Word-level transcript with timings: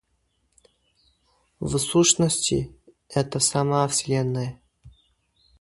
В 1.59 1.77
сущности, 1.77 2.75
это 3.07 3.39
сама 3.39 3.87
Вселенная. 3.87 4.59